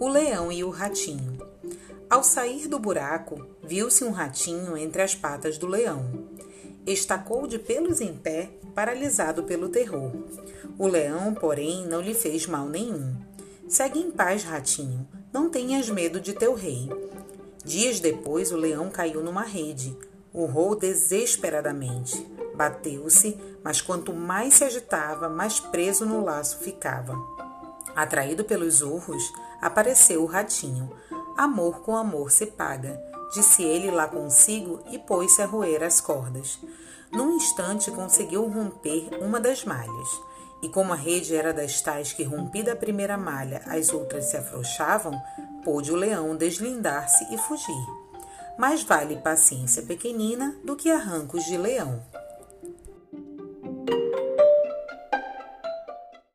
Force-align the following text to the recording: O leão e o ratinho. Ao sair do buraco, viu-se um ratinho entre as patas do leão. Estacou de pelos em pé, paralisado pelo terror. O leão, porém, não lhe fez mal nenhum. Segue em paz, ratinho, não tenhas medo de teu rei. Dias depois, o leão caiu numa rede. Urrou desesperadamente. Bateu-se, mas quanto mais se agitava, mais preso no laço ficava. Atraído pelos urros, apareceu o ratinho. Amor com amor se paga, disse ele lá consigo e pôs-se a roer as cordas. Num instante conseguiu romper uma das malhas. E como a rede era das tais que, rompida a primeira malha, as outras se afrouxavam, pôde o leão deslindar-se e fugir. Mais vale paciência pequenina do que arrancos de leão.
O 0.00 0.08
leão 0.08 0.50
e 0.50 0.64
o 0.64 0.70
ratinho. 0.70 1.38
Ao 2.08 2.24
sair 2.24 2.68
do 2.68 2.78
buraco, 2.78 3.46
viu-se 3.62 4.02
um 4.02 4.10
ratinho 4.10 4.74
entre 4.74 5.02
as 5.02 5.14
patas 5.14 5.58
do 5.58 5.66
leão. 5.66 6.26
Estacou 6.86 7.46
de 7.46 7.58
pelos 7.58 8.00
em 8.00 8.14
pé, 8.14 8.48
paralisado 8.74 9.42
pelo 9.42 9.68
terror. 9.68 10.10
O 10.78 10.86
leão, 10.86 11.34
porém, 11.34 11.86
não 11.86 12.00
lhe 12.00 12.14
fez 12.14 12.46
mal 12.46 12.66
nenhum. 12.66 13.14
Segue 13.68 13.98
em 13.98 14.10
paz, 14.10 14.42
ratinho, 14.42 15.06
não 15.30 15.50
tenhas 15.50 15.90
medo 15.90 16.18
de 16.18 16.32
teu 16.32 16.54
rei. 16.54 16.88
Dias 17.62 18.00
depois, 18.00 18.50
o 18.52 18.56
leão 18.56 18.88
caiu 18.88 19.22
numa 19.22 19.42
rede. 19.42 19.94
Urrou 20.32 20.74
desesperadamente. 20.74 22.26
Bateu-se, 22.54 23.36
mas 23.62 23.82
quanto 23.82 24.14
mais 24.14 24.54
se 24.54 24.64
agitava, 24.64 25.28
mais 25.28 25.60
preso 25.60 26.06
no 26.06 26.24
laço 26.24 26.56
ficava. 26.60 27.14
Atraído 27.94 28.44
pelos 28.44 28.82
urros, 28.82 29.32
apareceu 29.60 30.22
o 30.22 30.26
ratinho. 30.26 30.90
Amor 31.36 31.80
com 31.80 31.96
amor 31.96 32.30
se 32.30 32.46
paga, 32.46 33.00
disse 33.32 33.62
ele 33.62 33.90
lá 33.90 34.06
consigo 34.06 34.80
e 34.90 34.98
pôs-se 34.98 35.42
a 35.42 35.46
roer 35.46 35.82
as 35.82 36.00
cordas. 36.00 36.58
Num 37.12 37.36
instante 37.36 37.90
conseguiu 37.90 38.46
romper 38.48 39.10
uma 39.20 39.40
das 39.40 39.64
malhas. 39.64 40.08
E 40.62 40.68
como 40.68 40.92
a 40.92 40.96
rede 40.96 41.34
era 41.34 41.52
das 41.52 41.80
tais 41.80 42.12
que, 42.12 42.22
rompida 42.22 42.72
a 42.72 42.76
primeira 42.76 43.16
malha, 43.16 43.62
as 43.66 43.92
outras 43.92 44.26
se 44.26 44.36
afrouxavam, 44.36 45.20
pôde 45.64 45.90
o 45.90 45.96
leão 45.96 46.36
deslindar-se 46.36 47.32
e 47.34 47.38
fugir. 47.38 47.86
Mais 48.58 48.82
vale 48.82 49.16
paciência 49.16 49.82
pequenina 49.82 50.54
do 50.62 50.76
que 50.76 50.90
arrancos 50.90 51.44
de 51.44 51.56
leão. 51.56 52.02